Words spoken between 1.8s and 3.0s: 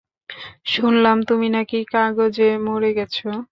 কাগজে মরে